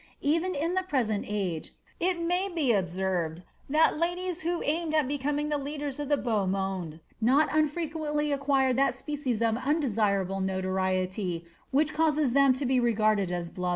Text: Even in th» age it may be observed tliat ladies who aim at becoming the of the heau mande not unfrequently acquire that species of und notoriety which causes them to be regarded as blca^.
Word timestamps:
Even 0.23 0.55
in 0.55 0.75
th» 0.75 1.25
age 1.29 1.73
it 1.99 2.19
may 2.19 2.49
be 2.49 2.71
observed 2.73 3.43
tliat 3.69 3.99
ladies 3.99 4.41
who 4.41 4.63
aim 4.63 4.95
at 4.95 5.07
becoming 5.07 5.49
the 5.49 5.57
of 5.57 5.63
the 6.09 6.17
heau 6.17 6.49
mande 6.49 7.01
not 7.21 7.49
unfrequently 7.53 8.31
acquire 8.31 8.73
that 8.73 8.95
species 8.95 9.43
of 9.43 9.57
und 9.57 9.83
notoriety 10.47 11.45
which 11.69 11.93
causes 11.93 12.33
them 12.33 12.51
to 12.51 12.65
be 12.65 12.79
regarded 12.79 13.31
as 13.31 13.51
blca^. 13.51 13.69